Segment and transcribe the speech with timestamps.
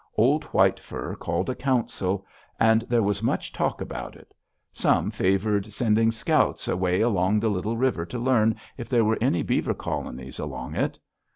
[0.15, 2.25] Old White Fur called a council,
[2.59, 4.33] and there was much talk about it.
[4.71, 9.43] Some favored sending scouts away down the Little River to learn if there were any
[9.43, 10.97] beaver colonies along it.